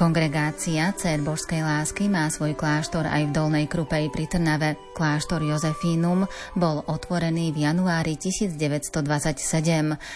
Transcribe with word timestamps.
Kongregácia 0.00 0.96
Cér 0.96 1.20
Božskej 1.20 1.60
lásky 1.60 2.08
má 2.08 2.24
svoj 2.32 2.56
kláštor 2.56 3.04
aj 3.04 3.28
v 3.28 3.34
Dolnej 3.36 3.66
Krupej 3.68 4.08
pri 4.08 4.32
Trnave. 4.32 4.80
Kláštor 4.96 5.44
Jozefínum 5.44 6.24
bol 6.56 6.80
otvorený 6.88 7.52
v 7.52 7.68
januári 7.68 8.16
1927 8.16 8.96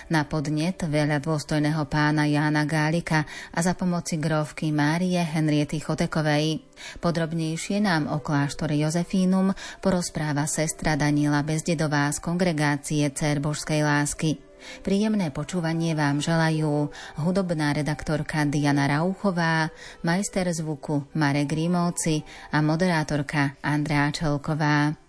na 0.09 0.25
podnet 0.25 0.81
veľa 0.81 1.21
dôstojného 1.21 1.85
pána 1.85 2.25
Jána 2.25 2.65
Gálika 2.65 3.29
a 3.53 3.61
za 3.61 3.77
pomoci 3.77 4.17
grovky 4.17 4.73
Márie 4.73 5.21
Henriety 5.21 5.77
Chotekovej. 5.85 6.65
Podrobnejšie 7.05 7.85
nám 7.85 8.09
o 8.09 8.25
kláštore 8.25 8.81
Jozefínum 8.81 9.53
porozpráva 9.85 10.49
sestra 10.49 10.97
Daniela 10.97 11.45
Bezdedová 11.45 12.09
z 12.09 12.25
kongregácie 12.25 13.05
Cér 13.13 13.37
Božskej 13.37 13.85
lásky. 13.85 14.44
Príjemné 14.81 15.29
počúvanie 15.31 15.93
vám 15.93 16.25
želajú 16.25 16.89
hudobná 17.21 17.77
redaktorka 17.77 18.49
Diana 18.49 18.89
Rauchová, 18.89 19.69
majster 20.01 20.49
zvuku 20.51 21.05
Marek 21.15 21.53
Rímovci 21.53 22.25
a 22.51 22.65
moderátorka 22.65 23.61
Andrea 23.61 24.09
Čelková. 24.11 25.04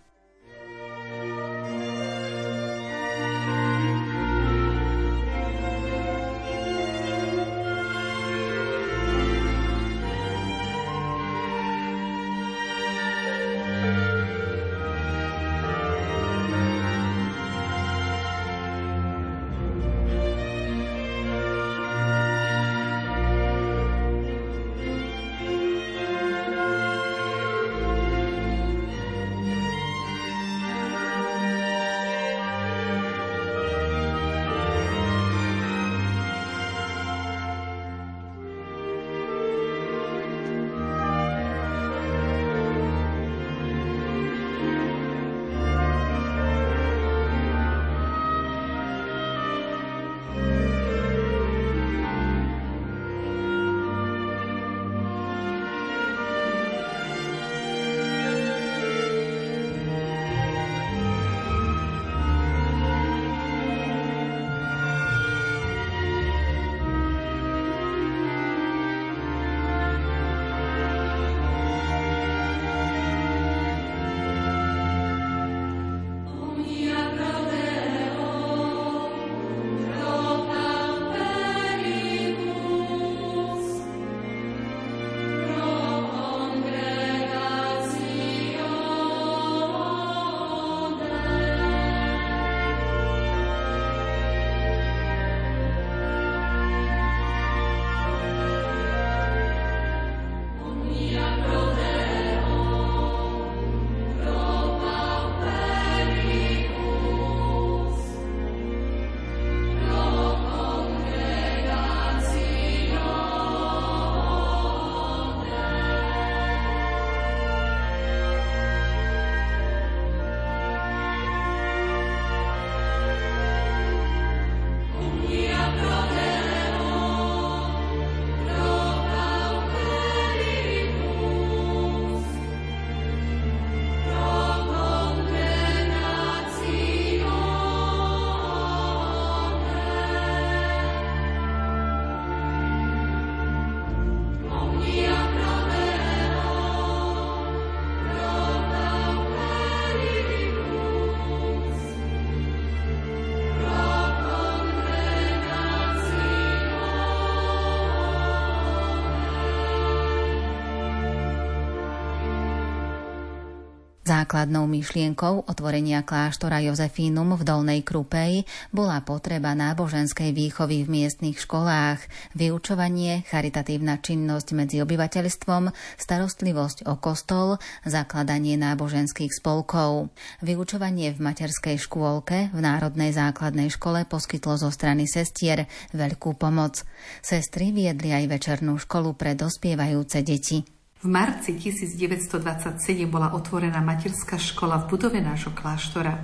Základnou 164.26 164.66
myšlienkou 164.66 165.46
otvorenia 165.46 166.02
kláštora 166.02 166.58
Jozefínum 166.66 167.38
v 167.38 167.46
Dolnej 167.46 167.86
Krupej 167.86 168.42
bola 168.74 168.98
potreba 169.06 169.54
náboženskej 169.54 170.34
výchovy 170.34 170.82
v 170.82 170.90
miestnych 170.90 171.38
školách, 171.38 172.02
vyučovanie, 172.34 173.22
charitatívna 173.30 174.02
činnosť 174.02 174.58
medzi 174.58 174.82
obyvateľstvom, 174.82 175.70
starostlivosť 176.02 176.90
o 176.90 176.98
kostol, 176.98 177.62
zakladanie 177.86 178.58
náboženských 178.58 179.30
spolkov. 179.30 180.10
Vyučovanie 180.42 181.14
v 181.14 181.22
materskej 181.22 181.78
škôlke 181.78 182.50
v 182.50 182.60
Národnej 182.66 183.14
základnej 183.14 183.70
škole 183.70 184.10
poskytlo 184.10 184.58
zo 184.58 184.74
strany 184.74 185.06
sestier 185.06 185.70
veľkú 185.94 186.34
pomoc. 186.34 186.82
Sestry 187.22 187.70
viedli 187.70 188.10
aj 188.10 188.26
večernú 188.26 188.82
školu 188.82 189.14
pre 189.14 189.38
dospievajúce 189.38 190.26
deti. 190.26 190.75
V 191.06 191.08
marci 191.08 191.54
1927 191.54 192.82
bola 193.06 193.38
otvorená 193.38 193.78
materská 193.78 194.42
škola 194.42 194.82
v 194.82 194.98
budove 194.98 195.22
nášho 195.22 195.54
kláštora. 195.54 196.18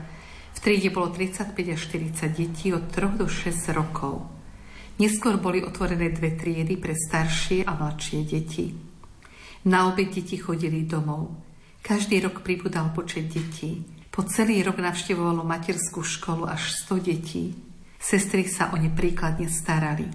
V 0.57 0.59
triede 0.59 0.89
bolo 0.89 1.13
35 1.13 1.53
až 1.53 1.81
40 1.85 2.33
detí 2.33 2.73
od 2.73 2.89
3 2.89 3.13
do 3.13 3.29
6 3.29 3.77
rokov. 3.77 4.25
Neskôr 4.97 5.37
boli 5.37 5.61
otvorené 5.61 6.09
dve 6.09 6.33
triedy 6.33 6.81
pre 6.81 6.97
staršie 6.97 7.61
a 7.61 7.77
mladšie 7.77 8.25
deti. 8.25 8.73
Na 9.69 9.85
obe 9.85 10.09
deti 10.09 10.41
chodili 10.41 10.89
domov. 10.89 11.29
Každý 11.85 12.17
rok 12.25 12.41
pribudal 12.41 12.89
počet 12.89 13.29
detí. 13.29 13.85
Po 14.09 14.25
celý 14.25 14.65
rok 14.65 14.81
navštevovalo 14.81 15.45
materskú 15.45 16.01
školu 16.01 16.49
až 16.49 16.73
100 16.89 17.05
detí. 17.05 17.53
Sestry 18.01 18.49
sa 18.49 18.73
o 18.73 18.81
ne 18.81 18.89
príkladne 18.89 19.45
starali. 19.45 20.09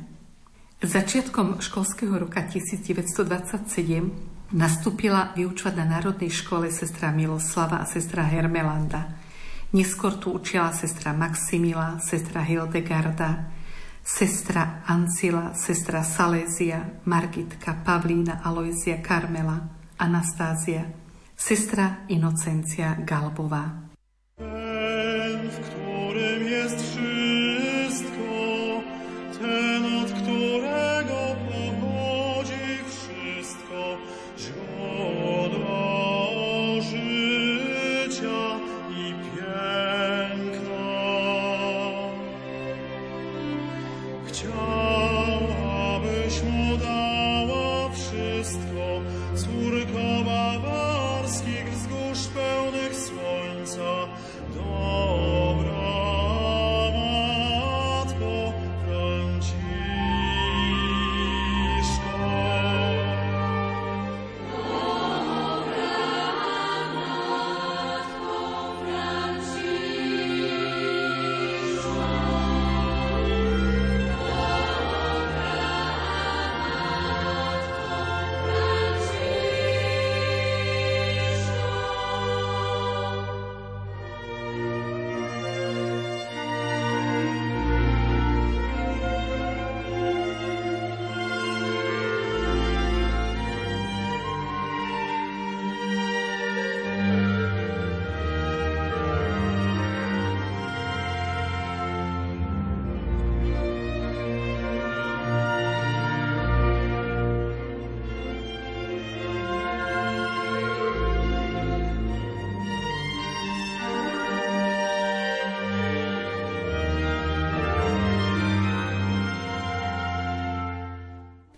Začiatkom 0.83 1.63
školského 1.63 2.19
roka 2.19 2.43
1927 2.43 4.35
Nastúpila 4.55 5.35
vyučovať 5.35 5.75
na 5.75 5.99
Národnej 5.99 6.31
škole 6.31 6.71
sestra 6.71 7.11
Miloslava 7.11 7.83
a 7.83 7.87
sestra 7.87 8.23
Hermelanda. 8.23 9.19
Neskôr 9.75 10.23
tu 10.23 10.31
učila 10.31 10.71
sestra 10.71 11.11
Maximila, 11.11 11.99
sestra 11.99 12.47
Hildegarda, 12.47 13.51
sestra 14.07 14.87
Ancila, 14.87 15.51
sestra 15.59 16.07
Salézia, 16.07 17.03
Margitka, 17.11 17.75
Pavlína, 17.83 18.39
Aloizia, 18.47 19.03
Karmela, 19.03 19.67
Anastázia, 19.99 20.95
sestra 21.35 22.07
Inocencia 22.07 22.95
Galbová. 23.03 23.86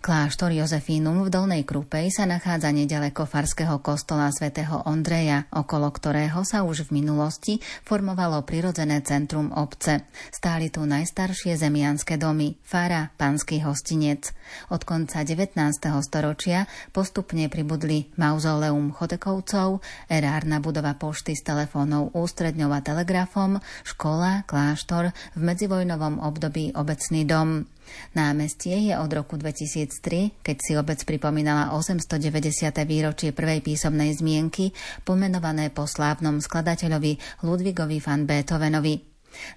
Kláštor 0.08 0.56
Jozefínum 0.56 1.20
v 1.20 1.28
Dolnej 1.28 1.69
Krupej 1.69 2.08
sa 2.08 2.25
nachádza 2.25 2.72
nedaleko 2.72 3.28
farského 3.28 3.76
kostola 3.84 4.32
svätého 4.32 4.81
Ondreja, 4.88 5.44
okolo 5.52 5.93
ktorého 5.93 6.49
sa 6.49 6.64
už 6.64 6.88
v 6.88 7.05
minulosti 7.05 7.60
formovalo 7.84 8.40
prirodzené 8.40 9.05
centrum 9.05 9.52
obce. 9.52 10.08
Stáli 10.32 10.72
tu 10.72 10.88
najstaršie 10.88 11.60
zemianské 11.60 12.16
domy, 12.16 12.56
fara, 12.64 13.12
panský 13.20 13.60
hostinec. 13.60 14.32
Od 14.72 14.81
konca 14.81 15.28
19. 15.28 15.52
storočia 16.00 16.64
postupne 16.88 17.52
pribudli 17.52 18.08
mauzoleum 18.16 18.96
chodekovcov, 18.96 19.84
erárna 20.08 20.56
budova 20.64 20.96
pošty 20.96 21.37
s 21.37 21.44
telefónou 21.44 22.16
ústredňou 22.16 22.72
a 22.72 22.81
telegrafom, 22.81 23.61
škola, 23.84 24.49
kláštor, 24.49 25.12
v 25.37 25.40
medzivojnovom 25.44 26.25
období 26.25 26.72
obecný 26.72 27.28
dom. 27.28 27.69
Námestie 28.17 28.90
je 28.90 28.94
od 28.96 29.11
roku 29.12 29.37
2003, 29.37 30.43
keď 30.43 30.56
si 30.58 30.73
obec 30.75 31.00
pripomínala 31.05 31.76
890. 31.76 32.73
výročie 32.88 33.31
prvej 33.37 33.61
písomnej 33.61 34.17
zmienky, 34.17 34.73
pomenované 35.05 35.69
po 35.69 35.85
slávnom 35.87 36.40
skladateľovi 36.40 37.44
Ludvigovi 37.44 37.99
van 38.00 38.25
Beethovenovi. 38.25 39.08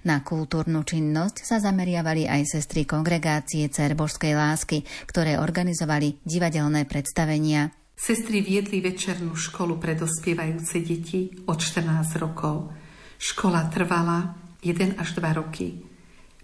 Na 0.04 0.20
kultúrnu 0.20 0.84
činnosť 0.84 1.48
sa 1.48 1.56
zameriavali 1.58 2.28
aj 2.28 2.60
sestry 2.60 2.84
kongregácie 2.84 3.66
Cer 3.72 3.96
Božskej 3.96 4.36
lásky, 4.36 4.84
ktoré 5.08 5.40
organizovali 5.40 6.20
divadelné 6.22 6.84
predstavenia. 6.84 7.72
Sestry 7.96 8.42
viedli 8.42 8.82
večernú 8.82 9.36
školu 9.36 9.78
pre 9.78 9.94
dospievajúce 9.94 10.82
deti 10.82 11.30
od 11.46 11.58
14 11.60 12.18
rokov. 12.18 12.74
Škola 13.16 13.70
trvala 13.70 14.34
1 14.62 14.98
až 14.98 15.08
2 15.18 15.38
roky. 15.38 15.91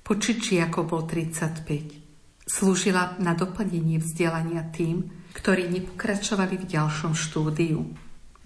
Počet 0.08 0.40
žiakov 0.40 0.88
bol 0.88 1.05
35. 1.05 1.69
Slúžila 2.49 3.20
na 3.20 3.37
doplnenie 3.37 4.00
vzdelania 4.00 4.64
tým, 4.72 5.05
ktorí 5.37 5.69
nepokračovali 5.69 6.56
v 6.56 6.64
ďalšom 6.64 7.12
štúdiu. 7.12 7.84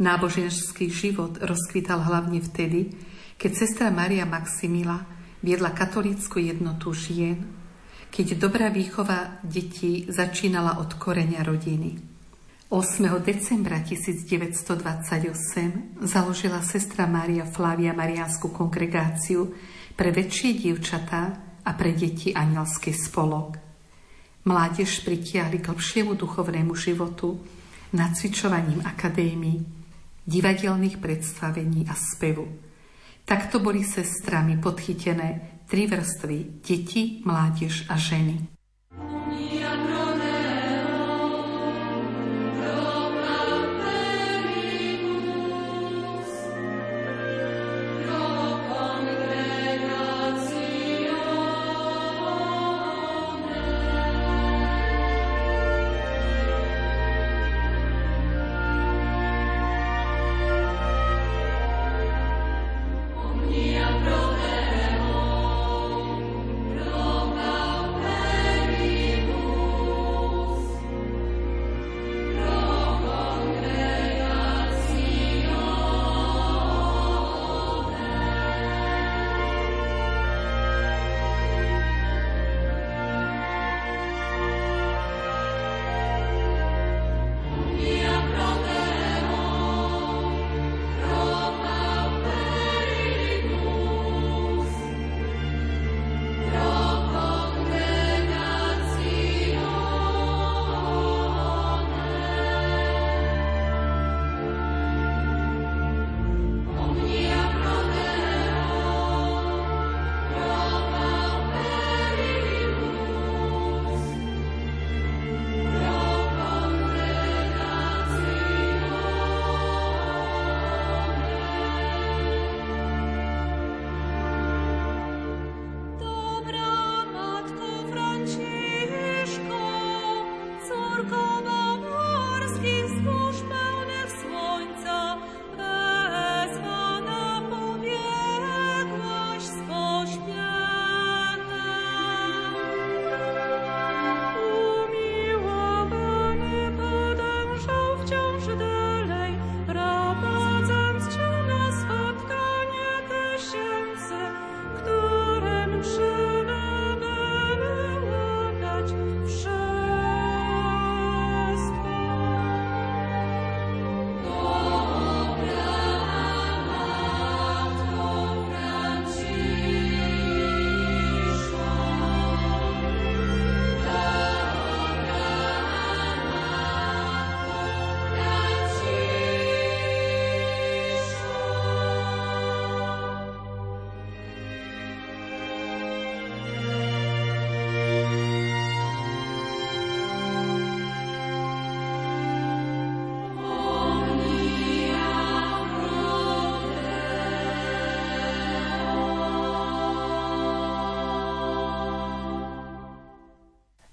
Náboženský 0.03 0.91
život 0.91 1.39
rozkvital 1.39 2.03
hlavne 2.03 2.43
vtedy, 2.43 2.91
keď 3.39 3.51
sestra 3.55 3.95
Maria 3.95 4.27
Maximila 4.27 5.07
viedla 5.39 5.71
katolícku 5.71 6.43
jednotu 6.43 6.91
žien, 6.99 7.47
keď 8.11 8.43
dobrá 8.43 8.67
výchova 8.67 9.39
detí 9.47 10.11
začínala 10.11 10.83
od 10.83 10.99
koreňa 10.99 11.47
rodiny. 11.47 11.95
8. 12.75 13.07
decembra 13.23 13.79
1928 13.87 16.11
založila 16.11 16.59
sestra 16.67 17.07
Mária 17.07 17.47
Flavia 17.47 17.95
Mariánsku 17.95 18.51
kongregáciu 18.51 19.55
pre 19.95 20.11
väčšie 20.11 20.59
dievčatá 20.59 21.52
a 21.65 21.73
pre 21.73 21.93
deti 21.93 22.35
anielský 22.35 22.93
spolok. 22.93 23.59
Mládež 24.45 25.07
pritiahli 25.07 25.59
k 25.63 25.71
lepšiemu 25.71 26.15
duchovnému 26.19 26.75
životu 26.75 27.39
nacvičovaním 27.93 28.83
akadémií, 28.85 29.67
divadelných 30.27 30.99
predstavení 30.99 31.87
a 31.87 31.95
spevu. 31.95 32.49
Takto 33.25 33.63
boli 33.63 33.87
sestrami 33.87 34.59
podchytené 34.59 35.63
tri 35.71 35.87
vrstvy 35.87 36.63
deti, 36.65 37.23
mládež 37.23 37.87
a 37.89 37.97
ženy. 37.97 38.62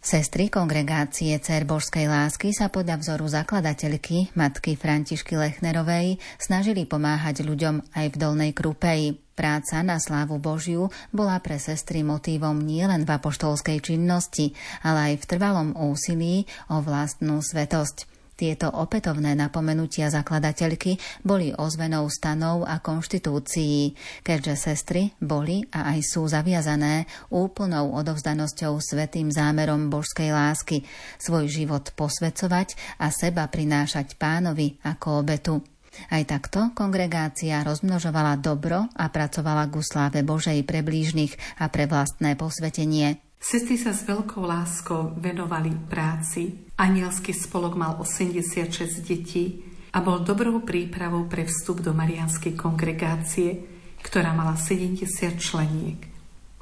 Sestry 0.10 0.50
kongregácie 0.50 1.38
Cer 1.38 1.70
Božskej 1.70 2.10
lásky 2.10 2.50
sa 2.50 2.74
podľa 2.74 2.98
vzoru 2.98 3.30
zakladateľky, 3.30 4.34
matky 4.34 4.74
Františky 4.74 5.38
Lechnerovej, 5.38 6.18
snažili 6.42 6.90
pomáhať 6.90 7.46
ľuďom 7.46 7.94
aj 7.94 8.06
v 8.10 8.16
Dolnej 8.18 8.58
Krupeji. 8.58 9.22
Práca 9.38 9.86
na 9.86 10.02
slávu 10.02 10.42
Božiu 10.42 10.90
bola 11.14 11.38
pre 11.46 11.62
sestry 11.62 12.02
motívom 12.02 12.58
nielen 12.58 13.06
v 13.06 13.22
apoštolskej 13.22 13.86
činnosti, 13.86 14.58
ale 14.82 15.14
aj 15.14 15.16
v 15.22 15.30
trvalom 15.30 15.70
úsilí 15.78 16.50
o 16.74 16.82
vlastnú 16.82 17.46
svetosť. 17.46 18.19
Tieto 18.40 18.72
opätovné 18.72 19.36
napomenutia 19.36 20.08
zakladateľky 20.08 20.96
boli 21.28 21.52
ozvenou 21.52 22.08
stanov 22.08 22.64
a 22.64 22.80
konštitúcií, 22.80 23.92
keďže 24.24 24.56
sestry 24.56 25.12
boli 25.20 25.68
a 25.76 25.92
aj 25.92 26.00
sú 26.08 26.24
zaviazané 26.24 27.04
úplnou 27.36 27.92
odovzdanosťou 28.00 28.80
svetým 28.80 29.28
zámerom 29.28 29.92
božskej 29.92 30.32
lásky, 30.32 30.88
svoj 31.20 31.52
život 31.52 31.92
posvedcovať 32.00 32.80
a 33.04 33.12
seba 33.12 33.44
prinášať 33.52 34.16
pánovi 34.16 34.80
ako 34.88 35.20
obetu. 35.20 35.60
Aj 36.08 36.24
takto 36.24 36.72
kongregácia 36.72 37.60
rozmnožovala 37.68 38.40
dobro 38.40 38.88
a 38.96 39.12
pracovala 39.12 39.68
ku 39.68 39.84
sláve 39.84 40.24
Božej 40.24 40.64
pre 40.64 40.80
blížnych 40.80 41.60
a 41.60 41.68
pre 41.68 41.92
vlastné 41.92 42.40
posvetenie. 42.40 43.20
Sestry 43.40 43.80
sa 43.80 43.96
s 43.96 44.04
veľkou 44.04 44.44
láskou 44.44 45.16
venovali 45.16 45.72
práci. 45.88 46.68
Anielský 46.76 47.32
spolok 47.32 47.80
mal 47.80 47.96
86 47.96 49.00
detí 49.00 49.64
a 49.96 50.04
bol 50.04 50.20
dobrou 50.28 50.60
prípravou 50.60 51.24
pre 51.32 51.48
vstup 51.48 51.80
do 51.80 51.96
Marianskej 51.96 52.60
kongregácie, 52.60 53.64
ktorá 54.04 54.36
mala 54.36 54.60
70 54.60 55.08
členiek. 55.40 56.04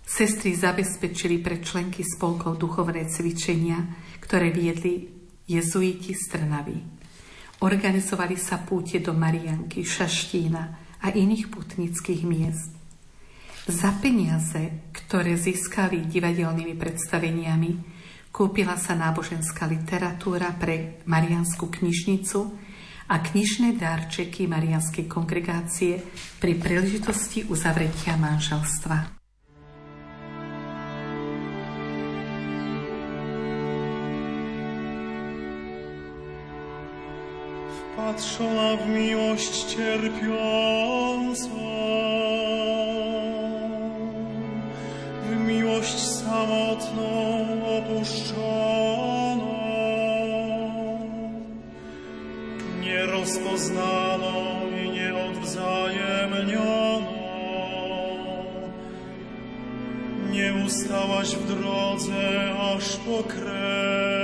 Sestry 0.05 0.53
zabezpečili 0.53 1.41
pre 1.41 1.65
členky 1.65 2.05
spolkov 2.05 2.61
duchovné 2.61 3.09
cvičenia, 3.09 3.81
ktoré 4.21 4.53
viedli 4.53 5.09
jezuiti 5.49 6.13
z 6.13 6.23
Trnavy. 6.29 6.77
Organizovali 7.65 8.37
sa 8.37 8.61
púte 8.61 9.01
do 9.01 9.17
Marianky, 9.17 9.81
Šaštína 9.81 10.63
a 11.01 11.07
iných 11.09 11.49
putnických 11.49 12.21
miest. 12.21 12.76
Za 13.67 13.91
peniaze, 13.99 14.87
ktoré 14.95 15.35
získali 15.35 16.07
divadelnými 16.07 16.79
predstaveniami, 16.79 17.71
kúpila 18.31 18.79
sa 18.79 18.95
náboženská 18.95 19.67
literatúra 19.67 20.55
pre 20.55 21.03
Marianskú 21.03 21.67
knižnicu 21.67 22.47
a 23.11 23.19
knižné 23.19 23.75
dárčeky 23.75 24.47
Marianskej 24.47 25.11
kongregácie 25.11 25.99
pri 26.39 26.55
príležitosti 26.55 27.43
uzavretia 27.51 28.15
manželstva. 28.15 29.19
Patrzona 37.99 38.79
w 38.79 38.87
miłość 38.87 39.75
cierpiącą. 39.75 41.51
samotną 46.47 47.11
opuszczoną, 47.77 49.53
nierozpoznaną 52.81 54.33
i 54.83 54.89
nieodwzajemnioną. 54.89 57.17
Nie 60.31 60.53
ustałaś 60.65 61.35
w 61.35 61.47
drodze 61.47 62.55
aż 62.59 62.97
po 62.97 63.23
krew. 63.23 64.16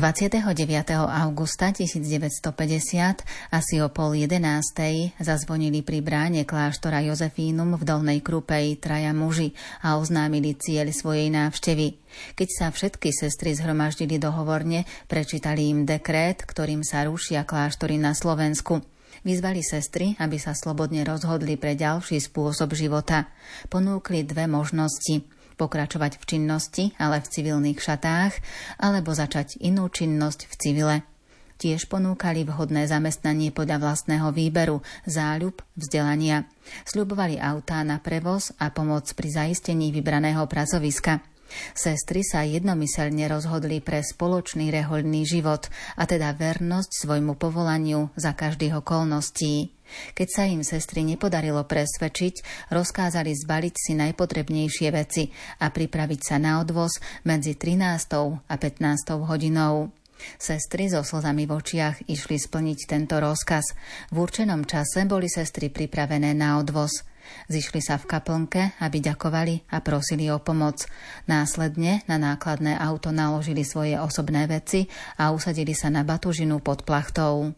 29. 0.00 0.96
augusta 0.96 1.76
1950 1.76 2.40
asi 3.52 3.74
o 3.84 3.92
pol 3.92 4.16
jedenástej 4.16 5.12
zazvonili 5.20 5.84
pri 5.84 6.00
bráne 6.00 6.48
kláštora 6.48 7.04
Jozefínum 7.04 7.76
v 7.76 7.84
Dolnej 7.84 8.24
Krupej 8.24 8.80
traja 8.80 9.12
muži 9.12 9.52
a 9.84 10.00
oznámili 10.00 10.56
cieľ 10.56 10.88
svojej 10.88 11.28
návštevy. 11.28 12.00
Keď 12.32 12.48
sa 12.48 12.72
všetky 12.72 13.12
sestry 13.12 13.52
zhromaždili 13.52 14.16
dohovorne, 14.16 14.88
prečítali 15.04 15.68
im 15.68 15.84
dekrét, 15.84 16.48
ktorým 16.48 16.80
sa 16.80 17.04
rušia 17.04 17.44
kláštory 17.44 18.00
na 18.00 18.16
Slovensku. 18.16 18.80
Vyzvali 19.20 19.60
sestry, 19.60 20.16
aby 20.16 20.40
sa 20.40 20.56
slobodne 20.56 21.04
rozhodli 21.04 21.60
pre 21.60 21.76
ďalší 21.76 22.24
spôsob 22.24 22.72
života. 22.72 23.28
Ponúkli 23.68 24.24
dve 24.24 24.48
možnosti– 24.48 25.20
pokračovať 25.60 26.16
v 26.16 26.24
činnosti, 26.24 26.84
ale 26.96 27.20
v 27.20 27.28
civilných 27.28 27.76
šatách, 27.76 28.32
alebo 28.80 29.12
začať 29.12 29.60
inú 29.60 29.92
činnosť 29.92 30.48
v 30.48 30.54
civile. 30.56 30.96
Tiež 31.60 31.92
ponúkali 31.92 32.48
vhodné 32.48 32.88
zamestnanie 32.88 33.52
podľa 33.52 33.84
vlastného 33.84 34.32
výberu, 34.32 34.80
záľub, 35.04 35.60
vzdelania. 35.76 36.48
Sľubovali 36.88 37.36
autá 37.36 37.84
na 37.84 38.00
prevoz 38.00 38.56
a 38.56 38.72
pomoc 38.72 39.04
pri 39.12 39.28
zaistení 39.28 39.92
vybraného 39.92 40.40
pracoviska. 40.48 41.20
Sestry 41.74 42.22
sa 42.22 42.46
jednomyselne 42.46 43.26
rozhodli 43.26 43.82
pre 43.82 44.02
spoločný 44.02 44.70
rehoľný 44.70 45.26
život, 45.26 45.66
a 45.96 46.06
teda 46.06 46.32
vernosť 46.34 46.90
svojmu 47.06 47.34
povolaniu 47.36 48.10
za 48.14 48.32
každých 48.32 48.80
okolností. 48.80 49.74
Keď 50.14 50.28
sa 50.30 50.46
im 50.46 50.62
sestry 50.62 51.02
nepodarilo 51.02 51.66
presvedčiť, 51.66 52.68
rozkázali 52.70 53.34
zbaliť 53.34 53.74
si 53.74 53.92
najpotrebnejšie 53.98 54.88
veci 54.94 55.34
a 55.58 55.66
pripraviť 55.74 56.20
sa 56.22 56.36
na 56.38 56.62
odvoz 56.62 57.02
medzi 57.26 57.58
13. 57.58 58.46
a 58.46 58.54
15. 58.54 59.26
hodinou. 59.26 59.90
Sestry 60.36 60.92
so 60.92 61.00
slzami 61.00 61.48
v 61.48 61.56
očiach 61.56 61.96
išli 62.06 62.36
splniť 62.36 62.78
tento 62.86 63.16
rozkaz. 63.18 63.72
V 64.12 64.16
určenom 64.20 64.68
čase 64.68 65.08
boli 65.08 65.26
sestry 65.26 65.72
pripravené 65.72 66.36
na 66.36 66.60
odvoz. 66.60 67.09
Zišli 67.50 67.82
sa 67.82 67.98
v 67.98 68.06
kaplnke, 68.06 68.78
aby 68.78 69.02
ďakovali 69.02 69.74
a 69.74 69.82
prosili 69.82 70.30
o 70.30 70.38
pomoc. 70.38 70.86
Následne 71.26 72.06
na 72.06 72.16
nákladné 72.16 72.78
auto 72.78 73.10
naložili 73.10 73.66
svoje 73.66 73.98
osobné 73.98 74.46
veci 74.46 74.86
a 75.18 75.34
usadili 75.34 75.74
sa 75.74 75.90
na 75.90 76.06
batužinu 76.06 76.62
pod 76.62 76.86
plachtou. 76.86 77.50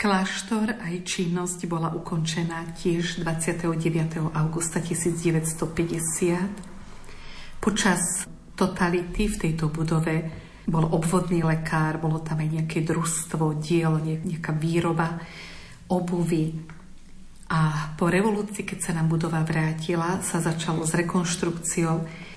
Kláštor 0.00 0.80
aj 0.80 1.04
činnosť 1.04 1.68
bola 1.68 1.92
ukončená 1.92 2.72
tiež 2.72 3.20
29. 3.20 4.32
augusta 4.32 4.80
1950. 4.80 7.60
Počas 7.60 8.24
totality 8.56 9.28
v 9.28 9.36
tejto 9.36 9.68
budove 9.68 10.24
bol 10.64 10.88
obvodný 10.88 11.44
lekár, 11.44 12.00
bolo 12.00 12.24
tam 12.24 12.40
aj 12.40 12.48
nejaké 12.48 12.80
družstvo, 12.80 13.60
dielne, 13.60 14.24
nejaká 14.24 14.56
výroba 14.56 15.20
obuvy 15.90 16.54
A 17.50 17.90
po 17.98 18.06
revolúcii, 18.06 18.62
keď 18.62 18.78
sa 18.78 18.94
nám 18.94 19.10
budova 19.10 19.42
vrátila, 19.42 20.22
sa 20.22 20.38
začalo 20.38 20.86
s 20.86 20.94
rekonštrukciou 20.94 21.96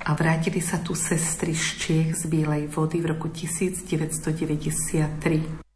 a 0.09 0.11
vrátili 0.17 0.57
sa 0.57 0.81
tu 0.81 0.97
sestry 0.97 1.53
z 1.53 1.65
Čiech 1.77 2.17
z 2.17 2.25
Bielej 2.25 2.65
vody 2.73 2.97
v 2.97 3.13
roku 3.13 3.29
1993. 3.29 5.69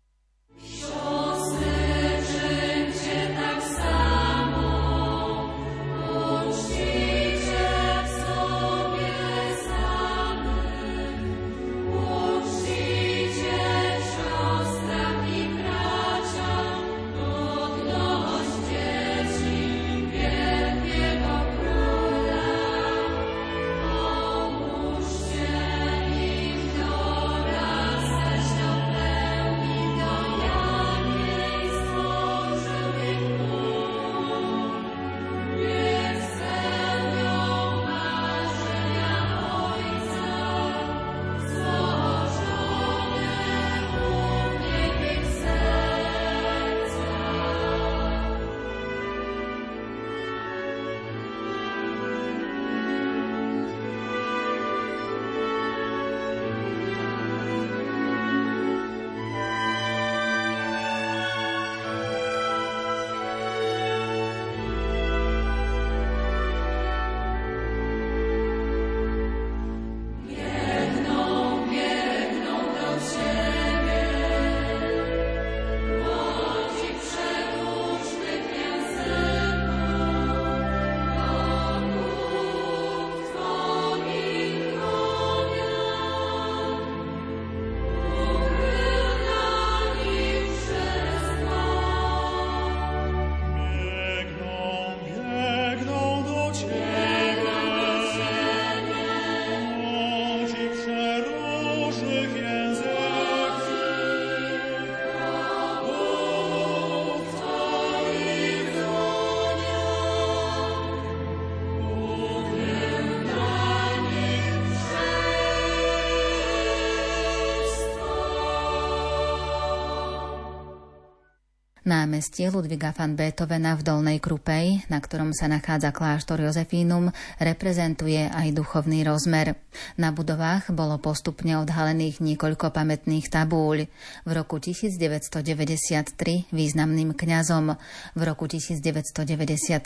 на 121.88 121.97
Námestie 122.08 122.48
Ludviga 122.48 122.96
van 122.96 123.20
Beethovena 123.20 123.76
v 123.76 123.84
Dolnej 123.84 124.24
Krupej, 124.24 124.88
na 124.88 125.04
ktorom 125.04 125.36
sa 125.36 125.52
nachádza 125.52 125.92
kláštor 125.92 126.40
Jozefínum, 126.40 127.12
reprezentuje 127.36 128.32
aj 128.32 128.56
duchovný 128.56 129.04
rozmer. 129.04 129.60
Na 130.00 130.16
budovách 130.16 130.72
bolo 130.72 130.96
postupne 131.04 131.60
odhalených 131.60 132.24
niekoľko 132.24 132.72
pamätných 132.72 133.28
tabúľ. 133.28 133.92
V 134.24 134.32
roku 134.32 134.56
1993 134.56 136.48
významným 136.48 137.12
kňazom, 137.12 137.76
v 138.16 138.22
roku 138.24 138.48
1997 138.48 139.84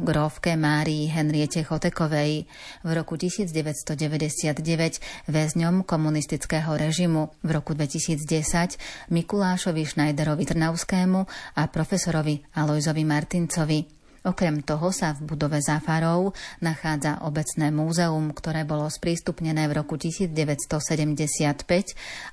grófke 0.00 0.56
Márii 0.56 1.04
Henriete 1.12 1.68
Chotekovej, 1.68 2.48
v 2.80 2.90
roku 2.96 3.20
1999 3.20 4.64
väzňom 5.28 5.84
komunistického 5.84 6.80
režimu, 6.80 7.28
v 7.44 7.50
roku 7.52 7.76
2010 7.76 9.12
Mikulášovi 9.12 9.84
Schneiderovi 9.84 10.48
Trnavskému 10.48 11.28
a 11.58 11.66
profesorovi 11.66 12.38
Alojzovi 12.54 13.02
Martincovi. 13.02 13.82
Okrem 14.22 14.62
toho 14.62 14.94
sa 14.94 15.10
v 15.14 15.22
budove 15.34 15.58
Zafarov 15.58 16.34
nachádza 16.62 17.18
obecné 17.26 17.74
múzeum, 17.74 18.30
ktoré 18.34 18.62
bolo 18.62 18.86
sprístupnené 18.90 19.66
v 19.66 19.72
roku 19.82 19.98
1975 19.98 21.66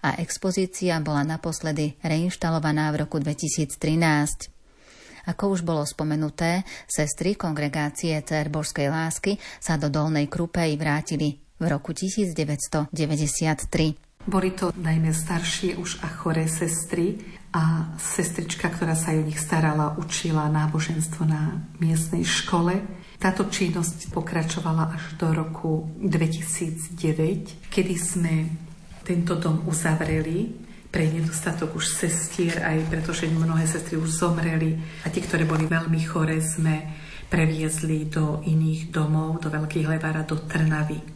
a 0.05 0.09
expozícia 0.21 1.01
bola 1.01 1.25
naposledy 1.25 1.97
reinštalovaná 2.05 2.93
v 2.93 2.95
roku 3.05 3.17
2013. 3.21 4.49
Ako 5.25 5.57
už 5.57 5.65
bolo 5.65 5.81
spomenuté, 5.85 6.61
sestry 6.85 7.33
kongregácie 7.33 8.13
Cer 8.21 8.53
Božskej 8.53 8.93
lásky 8.93 9.41
sa 9.57 9.73
do 9.77 9.89
Dolnej 9.89 10.29
Krupej 10.29 10.77
vrátili 10.77 11.41
v 11.57 11.65
roku 11.65 11.97
1993. 11.97 14.05
Boli 14.25 14.57
to 14.57 14.73
najmä 14.73 15.13
staršie 15.13 15.77
už 15.77 16.01
a 16.01 16.09
choré 16.09 16.49
sestry 16.49 17.21
a 17.55 17.95
sestrička, 17.95 18.67
ktorá 18.67 18.99
sa 18.99 19.15
o 19.15 19.23
nich 19.23 19.39
starala, 19.39 19.95
učila 19.95 20.51
náboženstvo 20.51 21.23
na 21.23 21.63
miestnej 21.79 22.27
škole. 22.27 22.83
Táto 23.15 23.47
činnosť 23.47 24.11
pokračovala 24.11 24.91
až 24.91 25.15
do 25.15 25.31
roku 25.31 25.87
2009, 26.03 27.71
kedy 27.71 27.95
sme 27.95 28.33
tento 29.07 29.39
dom 29.39 29.63
uzavreli 29.71 30.51
pre 30.91 31.07
nedostatok 31.07 31.79
už 31.79 31.95
sestier, 31.95 32.59
aj 32.59 32.91
pretože 32.91 33.31
mnohé 33.31 33.63
sestry 33.63 33.95
už 33.95 34.11
zomreli 34.11 34.75
a 35.03 35.11
tie, 35.11 35.23
ktoré 35.23 35.47
boli 35.47 35.63
veľmi 35.63 36.03
choré, 36.03 36.43
sme 36.43 36.91
previezli 37.31 38.11
do 38.11 38.43
iných 38.43 38.91
domov, 38.91 39.39
do 39.39 39.47
Veľkých 39.47 39.87
Levára, 39.87 40.27
do 40.27 40.43
Trnavy 40.43 41.14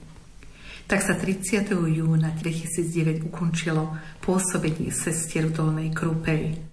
tak 0.89 1.05
sa 1.05 1.13
30. 1.13 1.69
júna 1.69 2.33
2009 2.41 3.29
ukončilo 3.29 3.93
pôsobenie 4.25 4.89
sestier 4.89 5.45
v 5.45 5.53
Dolnej 5.53 5.89
Krupej. 5.93 6.68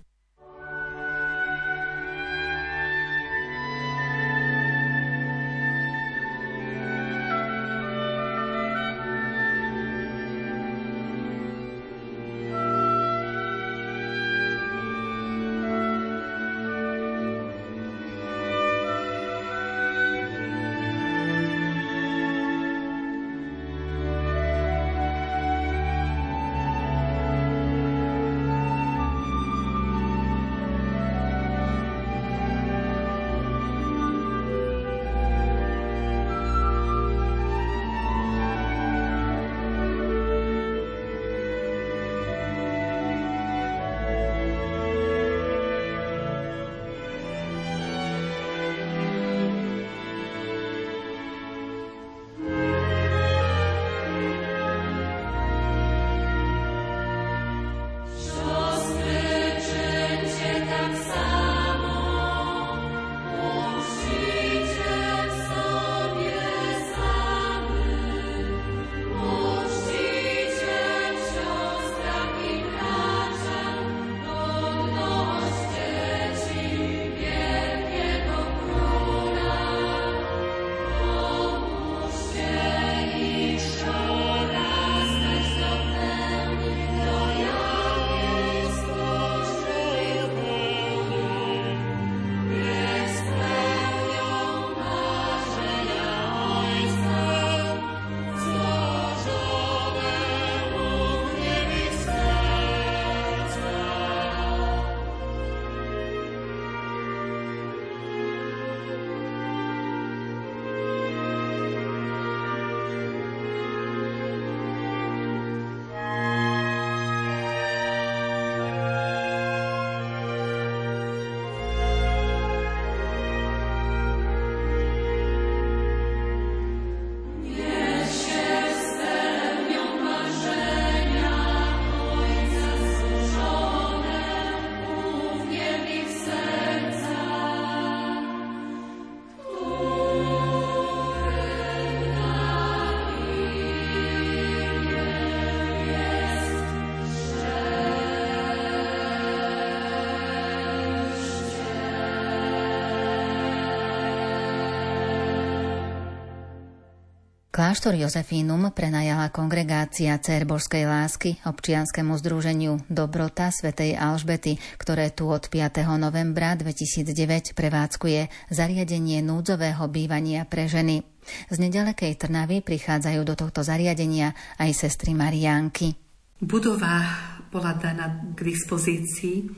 Kláštor 157.56 157.96
Jozefínum 157.96 158.68
prenajala 158.68 159.32
kongregácia 159.32 160.12
Cér 160.20 160.44
Božskej 160.44 160.84
lásky 160.84 161.40
občianskému 161.40 162.12
združeniu 162.20 162.84
Dobrota 162.92 163.48
svätej 163.48 163.96
Alžbety, 163.96 164.60
ktoré 164.76 165.08
tu 165.08 165.32
od 165.32 165.48
5. 165.48 165.88
novembra 165.96 166.52
2009 166.52 167.56
prevádzkuje 167.56 168.52
zariadenie 168.52 169.24
núdzového 169.24 169.88
bývania 169.88 170.44
pre 170.44 170.68
ženy. 170.68 171.00
Z 171.48 171.56
nedalekej 171.56 172.20
Trnavy 172.20 172.60
prichádzajú 172.60 173.24
do 173.24 173.32
tohto 173.32 173.64
zariadenia 173.64 174.36
aj 174.60 174.76
sestry 174.76 175.16
Mariánky. 175.16 175.96
Budova 176.36 177.08
bola 177.48 177.72
daná 177.72 178.36
k 178.36 178.52
dispozícii 178.52 179.48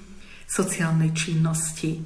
sociálnej 0.46 1.10
činnosti 1.18 1.98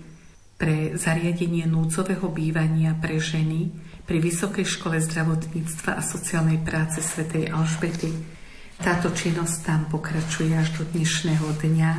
pre 0.57 0.97
zariadenie 0.97 1.69
núdzového 1.69 2.33
bývania 2.33 2.97
pre 2.97 3.21
ženy, 3.21 3.92
pri 4.03 4.19
Vysokej 4.19 4.67
škole 4.67 4.99
zdravotníctva 4.99 5.95
a 5.95 6.03
sociálnej 6.03 6.59
práce 6.61 6.99
svätej 6.99 7.51
Alžbety. 7.55 8.11
Táto 8.83 9.15
činnosť 9.15 9.57
tam 9.63 9.81
pokračuje 9.87 10.59
až 10.59 10.75
do 10.75 10.83
dnešného 10.91 11.55
dňa 11.55 11.93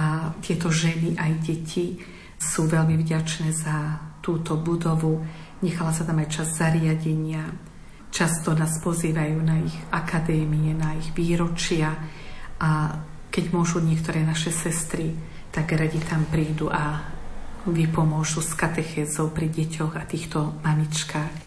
a 0.00 0.32
tieto 0.40 0.72
ženy 0.72 1.16
aj 1.16 1.32
deti 1.44 2.00
sú 2.36 2.68
veľmi 2.68 2.96
vďačné 3.00 3.52
za 3.52 4.00
túto 4.24 4.56
budovu. 4.56 5.20
Nechala 5.60 5.92
sa 5.92 6.04
tam 6.04 6.20
aj 6.20 6.28
čas 6.32 6.48
zariadenia. 6.56 7.44
Často 8.08 8.56
nás 8.56 8.80
pozývajú 8.80 9.38
na 9.44 9.60
ich 9.60 9.76
akadémie, 9.92 10.72
na 10.72 10.96
ich 10.96 11.12
výročia 11.12 11.92
a 12.60 12.96
keď 13.28 13.44
môžu 13.52 13.84
niektoré 13.84 14.24
naše 14.24 14.48
sestry, 14.48 15.12
tak 15.52 15.72
radi 15.76 16.00
tam 16.00 16.24
prídu 16.28 16.72
a 16.72 17.15
vypomôžu 17.70 18.42
s 18.42 18.54
katechézou 18.54 19.30
pri 19.30 19.50
deťoch 19.50 19.94
a 19.98 20.02
týchto 20.06 20.58
mamičkách. 20.62 21.45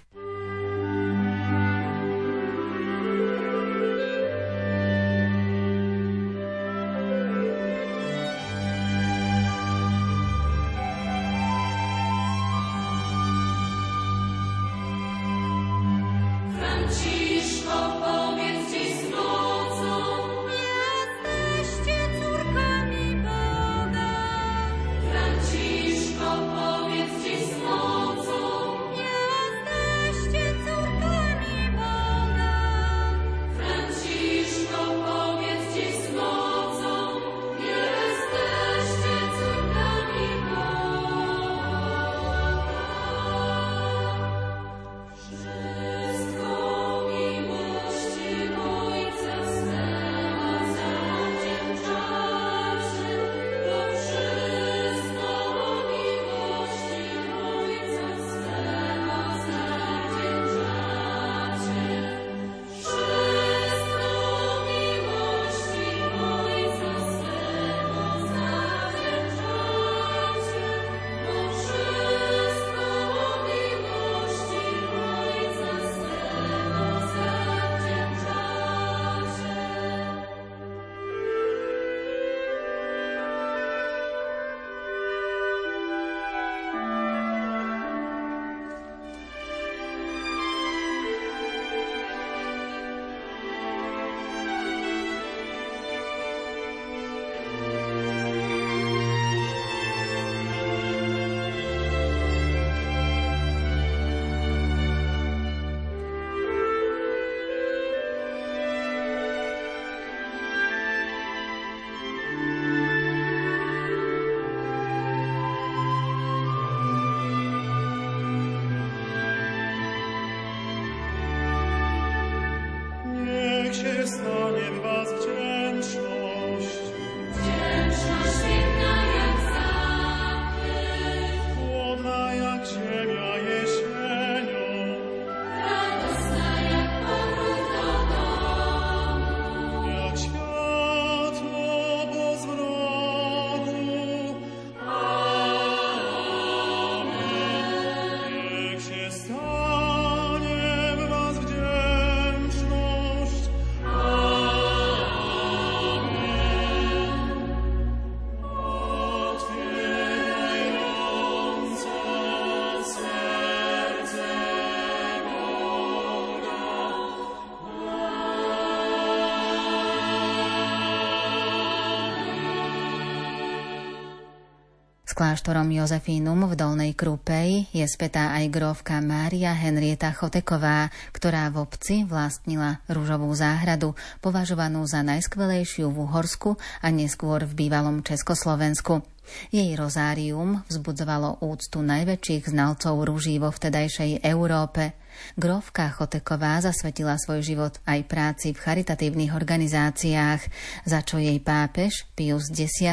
Kláštorom 175.19 175.67
Jozefínum 175.67 176.47
v 176.47 176.55
Dolnej 176.55 176.95
Krupej 176.95 177.67
je 177.75 177.83
spätá 177.91 178.31
aj 178.39 178.55
grovka 178.55 179.03
Mária 179.03 179.51
Henrieta 179.51 180.15
Choteková, 180.15 180.95
ktorá 181.11 181.51
v 181.51 181.67
obci 181.67 182.07
vlastnila 182.07 182.79
rúžovú 182.87 183.27
záhradu, 183.35 183.99
považovanú 184.23 184.87
za 184.87 185.03
najskvelejšiu 185.03 185.91
v 185.91 186.07
Uhorsku 186.07 186.55
a 186.79 186.87
neskôr 186.87 187.43
v 187.43 187.51
bývalom 187.51 187.99
Československu. 187.99 189.03
Jej 189.49 189.75
rozárium 189.77 190.63
vzbudzovalo 190.69 191.43
úctu 191.45 191.83
najväčších 191.83 192.49
znalcov 192.49 193.05
rúží 193.05 193.37
vo 193.37 193.53
vtedajšej 193.53 194.25
Európe. 194.25 194.95
Grovka 195.35 195.91
Choteková 195.91 196.63
zasvetila 196.63 197.19
svoj 197.19 197.43
život 197.43 197.73
aj 197.83 197.99
práci 198.07 198.55
v 198.55 198.61
charitatívnych 198.61 199.35
organizáciách, 199.35 200.41
za 200.87 200.99
čo 201.03 201.19
jej 201.19 201.37
pápež 201.43 202.07
Pius 202.15 202.47
X 202.49 202.87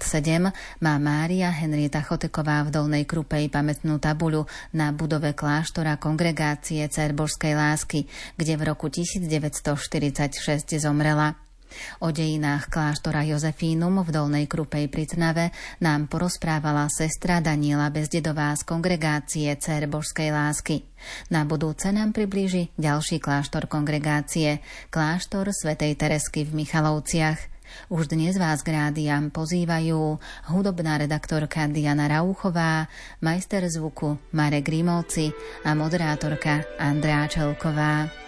má 0.80 0.94
Mária 0.98 1.50
Henrieta 1.50 2.02
Choteková 2.04 2.62
v 2.66 2.74
Dolnej 2.74 3.04
Krupej 3.06 3.50
pamätnú 3.50 3.98
tabuľu 4.02 4.46
na 4.74 4.90
budove 4.90 5.32
kláštora 5.32 5.96
kongregácie 5.98 6.86
Cerbožskej 6.86 7.54
lásky, 7.54 8.06
kde 8.38 8.54
v 8.58 8.62
roku 8.68 8.90
1946 8.90 10.78
zomrela. 10.78 11.34
O 12.00 12.14
dejinách 12.14 12.70
kláštora 12.70 13.26
Jozefínum 13.26 14.02
v 14.06 14.10
Dolnej 14.14 14.46
Krupej 14.46 14.86
pri 14.86 15.04
Tnave 15.10 15.50
nám 15.82 16.06
porozprávala 16.06 16.86
sestra 16.90 17.42
Daniela 17.42 17.90
Bezdedová 17.90 18.54
z 18.54 18.62
kongregácie 18.62 19.50
Cer 19.58 19.90
Božskej 19.90 20.30
lásky. 20.30 20.86
Na 21.34 21.42
budúce 21.44 21.90
nám 21.90 22.14
priblíži 22.14 22.70
ďalší 22.78 23.18
kláštor 23.20 23.66
kongregácie, 23.66 24.62
kláštor 24.88 25.50
svätej 25.50 25.98
Teresky 25.98 26.46
v 26.46 26.64
Michalovciach. 26.64 27.53
Už 27.92 28.08
dnes 28.08 28.40
vás 28.40 28.64
k 28.64 28.72
rádiam 28.72 29.28
pozývajú 29.28 30.18
hudobná 30.48 30.98
redaktorka 30.98 31.68
Diana 31.68 32.08
Rauchová, 32.08 32.88
majster 33.20 33.68
zvuku 33.68 34.18
Marek 34.32 34.64
Grimovci 34.64 35.30
a 35.62 35.76
moderátorka 35.76 36.64
Andrá 36.80 37.28
Čelková. 37.28 38.23